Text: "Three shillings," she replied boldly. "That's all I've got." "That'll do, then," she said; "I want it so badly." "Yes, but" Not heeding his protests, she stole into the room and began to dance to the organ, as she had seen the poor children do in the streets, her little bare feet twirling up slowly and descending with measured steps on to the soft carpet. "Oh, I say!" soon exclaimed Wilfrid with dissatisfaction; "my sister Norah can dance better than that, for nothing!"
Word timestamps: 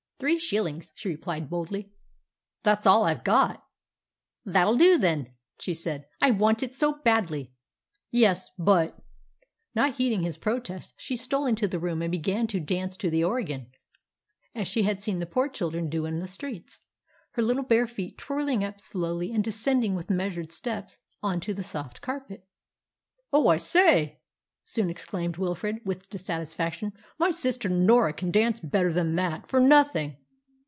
"Three 0.21 0.37
shillings," 0.37 0.91
she 0.93 1.09
replied 1.09 1.49
boldly. 1.49 1.93
"That's 2.61 2.85
all 2.85 3.05
I've 3.05 3.23
got." 3.23 3.65
"That'll 4.45 4.75
do, 4.77 4.99
then," 4.99 5.33
she 5.59 5.73
said; 5.73 6.05
"I 6.21 6.29
want 6.29 6.61
it 6.61 6.75
so 6.75 7.01
badly." 7.03 7.53
"Yes, 8.11 8.47
but" 8.55 8.99
Not 9.75 9.95
heeding 9.95 10.21
his 10.21 10.37
protests, 10.37 10.93
she 10.97 11.17
stole 11.17 11.47
into 11.47 11.67
the 11.67 11.79
room 11.79 12.03
and 12.03 12.11
began 12.11 12.45
to 12.49 12.59
dance 12.59 12.95
to 12.97 13.09
the 13.09 13.23
organ, 13.23 13.71
as 14.53 14.67
she 14.67 14.83
had 14.83 15.01
seen 15.01 15.17
the 15.17 15.25
poor 15.25 15.49
children 15.49 15.89
do 15.89 16.05
in 16.05 16.19
the 16.19 16.27
streets, 16.27 16.81
her 17.31 17.41
little 17.41 17.63
bare 17.63 17.87
feet 17.87 18.19
twirling 18.19 18.63
up 18.63 18.79
slowly 18.79 19.31
and 19.31 19.43
descending 19.43 19.95
with 19.95 20.11
measured 20.11 20.51
steps 20.51 20.99
on 21.23 21.39
to 21.39 21.51
the 21.51 21.63
soft 21.63 21.99
carpet. 21.99 22.47
"Oh, 23.33 23.47
I 23.47 23.57
say!" 23.57 24.19
soon 24.63 24.91
exclaimed 24.91 25.37
Wilfrid 25.37 25.81
with 25.83 26.07
dissatisfaction; 26.09 26.93
"my 27.17 27.31
sister 27.31 27.67
Norah 27.67 28.13
can 28.13 28.29
dance 28.29 28.59
better 28.59 28.93
than 28.93 29.15
that, 29.15 29.47
for 29.47 29.59
nothing!" 29.59 30.15